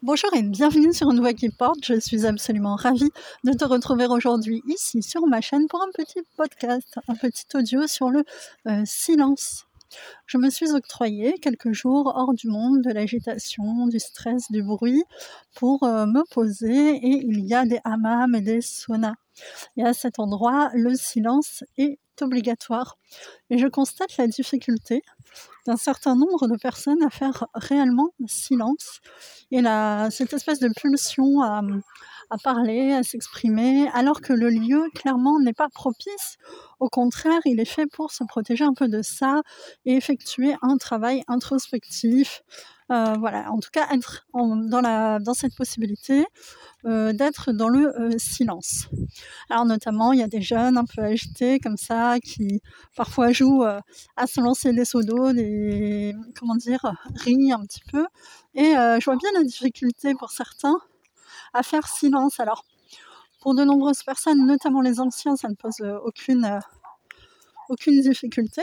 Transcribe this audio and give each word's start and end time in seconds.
Bonjour 0.00 0.32
et 0.32 0.44
bienvenue 0.44 0.92
sur 0.92 1.10
Une 1.10 1.18
Voix 1.18 1.34
qui 1.34 1.48
porte. 1.48 1.84
Je 1.84 1.98
suis 1.98 2.24
absolument 2.24 2.76
ravie 2.76 3.10
de 3.42 3.52
te 3.52 3.64
retrouver 3.64 4.06
aujourd'hui 4.06 4.62
ici 4.68 5.02
sur 5.02 5.26
ma 5.26 5.40
chaîne 5.40 5.66
pour 5.66 5.82
un 5.82 5.90
petit 5.92 6.20
podcast, 6.36 7.00
un 7.08 7.16
petit 7.16 7.44
audio 7.54 7.84
sur 7.88 8.08
le 8.08 8.22
euh, 8.68 8.82
silence. 8.84 9.66
Je 10.26 10.38
me 10.38 10.50
suis 10.50 10.70
octroyé 10.70 11.34
quelques 11.40 11.72
jours 11.72 12.12
hors 12.14 12.32
du 12.32 12.46
monde 12.46 12.82
de 12.82 12.92
l'agitation, 12.92 13.88
du 13.88 13.98
stress, 13.98 14.52
du 14.52 14.62
bruit 14.62 15.02
pour 15.56 15.82
euh, 15.82 16.06
me 16.06 16.22
poser 16.32 16.94
et 16.94 17.24
il 17.26 17.44
y 17.44 17.54
a 17.54 17.64
des 17.64 17.80
hammams 17.82 18.36
et 18.36 18.40
des 18.40 18.60
saunas. 18.60 19.16
Et 19.76 19.82
à 19.82 19.94
cet 19.94 20.20
endroit, 20.20 20.70
le 20.74 20.94
silence 20.94 21.64
est 21.76 21.98
obligatoire. 22.22 22.96
Et 23.50 23.58
je 23.58 23.66
constate 23.66 24.16
la 24.16 24.26
difficulté 24.26 25.02
d'un 25.66 25.76
certain 25.76 26.14
nombre 26.14 26.48
de 26.48 26.56
personnes 26.56 27.02
à 27.02 27.10
faire 27.10 27.46
réellement 27.54 28.10
silence. 28.26 29.00
Et 29.50 29.60
la, 29.60 30.08
cette 30.10 30.32
espèce 30.32 30.60
de 30.60 30.68
pulsion 30.68 31.42
à, 31.42 31.62
à 32.30 32.38
parler, 32.38 32.92
à 32.92 33.02
s'exprimer, 33.02 33.88
alors 33.94 34.20
que 34.20 34.32
le 34.32 34.48
lieu, 34.50 34.84
clairement, 34.94 35.38
n'est 35.40 35.52
pas 35.52 35.68
propice. 35.68 36.36
Au 36.80 36.88
contraire, 36.88 37.40
il 37.44 37.60
est 37.60 37.64
fait 37.64 37.86
pour 37.86 38.12
se 38.12 38.24
protéger 38.24 38.64
un 38.64 38.74
peu 38.74 38.88
de 38.88 39.02
ça 39.02 39.42
et 39.84 39.94
effectuer 39.94 40.54
un 40.62 40.76
travail 40.76 41.22
introspectif, 41.28 42.42
euh, 42.90 43.16
voilà, 43.18 43.52
en 43.52 43.58
tout 43.58 43.68
cas 43.70 43.86
être 43.92 44.26
dans, 44.32 44.80
la, 44.80 45.18
dans 45.18 45.34
cette 45.34 45.54
possibilité 45.54 46.24
euh, 46.86 47.12
d'être 47.12 47.52
dans 47.52 47.68
le 47.68 47.94
euh, 48.00 48.18
silence. 48.18 48.86
Alors 49.50 49.66
notamment, 49.66 50.14
il 50.14 50.20
y 50.20 50.22
a 50.22 50.28
des 50.28 50.40
jeunes 50.40 50.78
un 50.78 50.84
peu 50.84 51.02
agités 51.02 51.58
comme 51.58 51.76
ça 51.76 52.18
qui 52.20 52.62
parfois 52.96 53.30
jouent 53.32 53.64
à 53.64 54.26
se 54.26 54.40
lancer 54.40 54.72
des 54.72 54.86
seaux 54.86 55.02
d'eau, 55.02 55.32
des 55.32 56.14
comment 56.38 56.56
dire, 56.56 56.80
rient 57.14 57.52
un 57.52 57.60
petit 57.60 57.82
peu. 57.92 58.06
Et 58.54 58.72
je 58.72 59.04
vois 59.04 59.16
bien 59.16 59.30
la 59.34 59.44
difficulté 59.44 60.14
pour 60.14 60.30
certains 60.30 60.78
à 61.54 61.62
faire 61.62 61.86
silence. 61.88 62.40
Alors 62.40 62.64
pour 63.40 63.54
de 63.54 63.64
nombreuses 63.64 64.02
personnes, 64.02 64.46
notamment 64.46 64.80
les 64.80 65.00
anciens, 65.00 65.36
ça 65.36 65.48
ne 65.48 65.54
pose 65.54 65.80
aucune 66.04 66.60
aucune 67.68 68.00
difficulté. 68.00 68.62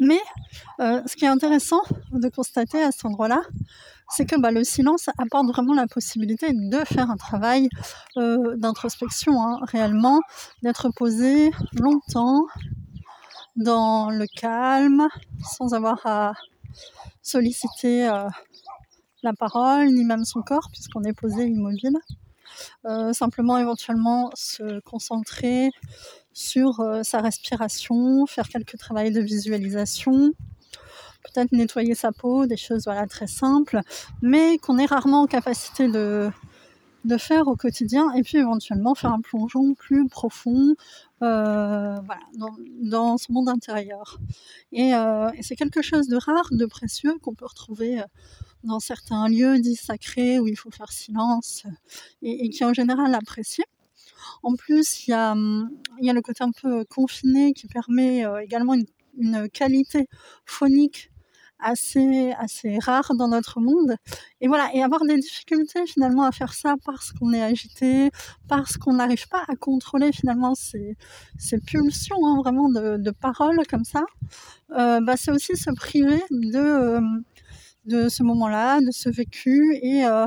Mais 0.00 0.18
euh, 0.80 1.02
ce 1.06 1.14
qui 1.14 1.24
est 1.24 1.28
intéressant 1.28 1.80
de 2.10 2.28
constater 2.28 2.82
à 2.82 2.90
cet 2.90 3.04
endroit-là, 3.04 3.42
c'est 4.08 4.26
que 4.26 4.38
bah, 4.38 4.50
le 4.50 4.64
silence 4.64 5.08
apporte 5.18 5.46
vraiment 5.48 5.74
la 5.74 5.86
possibilité 5.86 6.52
de 6.52 6.84
faire 6.84 7.10
un 7.10 7.16
travail 7.16 7.68
euh, 8.16 8.56
d'introspection, 8.56 9.40
hein, 9.40 9.60
réellement, 9.62 10.20
d'être 10.62 10.90
posé 10.90 11.50
longtemps 11.74 12.46
dans 13.56 14.10
le 14.10 14.26
calme, 14.26 15.08
sans 15.56 15.74
avoir 15.74 16.00
à 16.04 16.32
solliciter 17.22 18.08
euh, 18.08 18.28
la 19.24 19.32
parole, 19.32 19.88
ni 19.88 20.04
même 20.04 20.24
son 20.24 20.42
corps, 20.42 20.68
puisqu'on 20.70 21.02
est 21.02 21.12
posé 21.12 21.44
immobile. 21.46 21.96
simplement 23.12 23.58
éventuellement 23.58 24.30
se 24.34 24.80
concentrer 24.80 25.70
sur 26.34 26.80
euh, 26.80 27.02
sa 27.02 27.20
respiration, 27.20 28.26
faire 28.26 28.48
quelques 28.48 28.76
travaux 28.76 29.08
de 29.08 29.20
visualisation, 29.20 30.32
peut-être 31.22 31.52
nettoyer 31.52 31.94
sa 31.94 32.12
peau, 32.12 32.46
des 32.46 32.56
choses 32.56 32.84
voilà, 32.84 33.06
très 33.06 33.28
simples, 33.28 33.80
mais 34.20 34.58
qu'on 34.58 34.78
est 34.78 34.86
rarement 34.86 35.22
en 35.22 35.26
capacité 35.26 35.88
de, 35.88 36.30
de 37.04 37.18
faire 37.18 37.48
au 37.48 37.56
quotidien, 37.56 38.12
et 38.12 38.22
puis 38.22 38.38
éventuellement 38.38 38.94
faire 38.94 39.12
un 39.12 39.20
plongeon 39.20 39.74
plus 39.74 40.08
profond 40.08 40.74
euh, 41.22 41.96
dans, 42.80 43.18
son 43.18 43.32
monde 43.32 43.48
intérieur. 43.48 44.18
Et, 44.72 44.94
euh, 44.94 45.30
et 45.36 45.42
c'est 45.42 45.56
quelque 45.56 45.82
chose 45.82 46.08
de 46.08 46.16
rare, 46.16 46.48
de 46.50 46.66
précieux 46.66 47.18
qu'on 47.20 47.34
peut 47.34 47.46
retrouver 47.46 48.00
euh, 48.00 48.04
dans 48.64 48.80
certains 48.80 49.28
lieux 49.28 49.58
dits 49.58 49.76
sacrés 49.76 50.38
où 50.38 50.46
il 50.46 50.56
faut 50.56 50.70
faire 50.70 50.92
silence 50.92 51.64
et, 52.22 52.48
qui 52.48 52.62
est 52.62 52.66
en 52.66 52.72
général 52.72 53.14
apprécié. 53.14 53.64
En 54.42 54.54
plus, 54.54 55.06
il 55.06 55.10
y 55.10 55.14
a, 55.14 55.32
hum, 55.32 55.70
y 56.00 56.08
a 56.08 56.14
le 56.14 56.22
côté 56.22 56.42
un 56.42 56.52
peu 56.52 56.84
confiné 56.86 57.52
qui 57.52 57.66
permet 57.66 58.24
également 58.42 58.74
une 59.18 59.48
qualité 59.50 60.08
phonique 60.46 61.10
assez 61.64 62.32
assez 62.38 62.78
rare 62.78 63.12
dans 63.16 63.28
notre 63.28 63.60
monde. 63.60 63.96
Et 64.40 64.48
voilà 64.48 64.70
et 64.74 64.82
avoir 64.82 65.04
des 65.04 65.16
difficultés 65.16 65.86
finalement 65.86 66.24
à 66.24 66.32
faire 66.32 66.54
ça 66.54 66.76
parce 66.84 67.12
qu'on 67.12 67.32
est 67.32 67.42
agité 67.42 68.10
parce 68.48 68.76
qu'on 68.76 68.94
n'arrive 68.94 69.28
pas 69.28 69.42
à 69.48 69.56
contrôler 69.56 70.12
finalement 70.12 70.54
ces, 70.54 70.96
ces 71.38 71.58
pulsions 71.58 72.24
hein, 72.26 72.36
vraiment 72.42 72.68
de, 72.68 72.96
de 72.98 73.10
paroles 73.10 73.66
comme 73.68 73.84
ça 73.84 74.04
euh, 74.72 75.00
bah, 75.00 75.16
c'est 75.16 75.30
aussi 75.30 75.56
se 75.56 75.70
priver 75.70 76.22
de 76.30 76.58
euh, 76.58 77.00
de 77.84 78.08
ce 78.08 78.22
moment-là 78.22 78.80
de 78.80 78.90
ce 78.90 79.08
vécu 79.08 79.78
et 79.82 80.04
euh, 80.04 80.26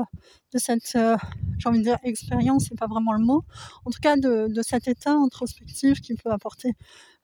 de 0.52 0.58
cette 0.58 0.94
euh, 0.96 1.16
j'ai 1.58 1.68
envie 1.68 1.80
de 1.80 1.84
dire 1.84 1.98
expérience, 2.04 2.66
c'est 2.68 2.78
pas 2.78 2.86
vraiment 2.86 3.12
le 3.12 3.24
mot, 3.24 3.44
en 3.84 3.90
tout 3.90 3.98
cas 4.00 4.16
de, 4.16 4.46
de 4.48 4.62
cet 4.62 4.86
état 4.86 5.12
introspectif 5.12 6.00
qui 6.00 6.14
peut 6.14 6.30
apporter 6.30 6.74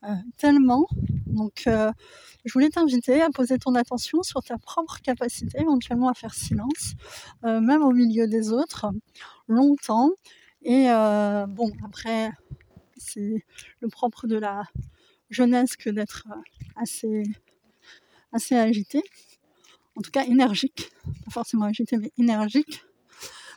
euh, 0.02 0.08
tellement. 0.38 0.86
Donc, 1.26 1.62
je 1.66 2.52
voulais 2.52 2.68
t'inviter 2.68 3.22
à 3.22 3.30
poser 3.30 3.58
ton 3.58 3.74
attention 3.74 4.22
sur 4.22 4.40
ta 4.42 4.58
propre 4.58 5.00
capacité, 5.02 5.60
éventuellement 5.60 6.08
à 6.08 6.14
faire 6.14 6.34
silence, 6.34 6.94
même 7.42 7.82
au 7.82 7.90
milieu 7.92 8.28
des 8.28 8.52
autres, 8.52 8.86
longtemps. 9.48 10.10
Et 10.62 10.84
bon, 11.48 11.70
après, 11.84 12.30
c'est 12.96 13.44
le 13.80 13.88
propre 13.88 14.26
de 14.26 14.36
la 14.36 14.64
jeunesse 15.30 15.76
que 15.76 15.90
d'être 15.90 16.28
assez, 16.76 17.24
assez 18.32 18.54
agité, 18.56 19.02
en 19.96 20.00
tout 20.02 20.10
cas 20.10 20.24
énergique, 20.24 20.90
pas 21.24 21.30
forcément 21.30 21.66
agité, 21.66 21.96
mais 21.96 22.12
énergique 22.18 22.84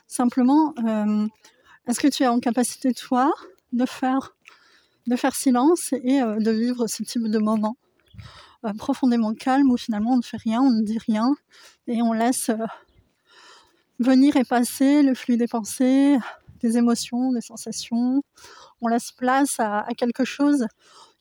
Simplement, 0.08 0.72
euh, 0.86 1.28
est-ce 1.86 2.00
que 2.00 2.08
tu 2.08 2.22
es 2.22 2.26
en 2.26 2.40
capacité, 2.40 2.94
toi, 2.94 3.30
de 3.74 3.84
faire, 3.84 4.34
de 5.06 5.16
faire 5.16 5.36
silence 5.36 5.92
et 5.92 6.22
euh, 6.22 6.38
de 6.40 6.50
vivre 6.50 6.86
ce 6.86 7.02
type 7.02 7.28
de 7.28 7.38
moment 7.38 7.76
euh, 8.64 8.72
profondément 8.72 9.34
calme 9.34 9.70
où 9.70 9.76
finalement 9.76 10.14
on 10.14 10.16
ne 10.16 10.22
fait 10.22 10.38
rien, 10.38 10.62
on 10.62 10.70
ne 10.70 10.82
dit 10.82 10.98
rien 10.98 11.36
et 11.86 12.00
on 12.00 12.14
laisse 12.14 12.50
venir 14.00 14.36
et 14.36 14.44
passer 14.44 15.02
le 15.02 15.14
flux 15.14 15.36
des 15.36 15.46
pensées, 15.46 16.16
des 16.62 16.78
émotions, 16.78 17.32
des 17.32 17.42
sensations. 17.42 18.22
On 18.80 18.88
laisse 18.88 19.12
place 19.12 19.60
à, 19.60 19.86
quelque 19.96 20.24
chose 20.24 20.66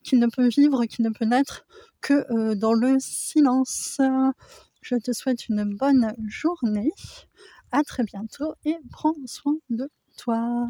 qui 0.01 0.15
ne 0.15 0.27
peut 0.27 0.47
vivre, 0.47 0.85
qui 0.85 1.01
ne 1.01 1.09
peut 1.09 1.25
naître 1.25 1.65
que 1.99 2.53
dans 2.53 2.73
le 2.73 2.95
silence. 2.99 3.99
Je 4.89 4.95
te 4.95 5.11
souhaite 5.11 5.49
une 5.49 5.65
bonne 5.75 6.15
journée 6.29 6.93
à 7.73 7.83
très 7.83 8.03
bientôt 8.05 8.53
et 8.63 8.77
prends 8.89 9.15
soin 9.25 9.57
de 9.69 9.91
toi. 10.15 10.65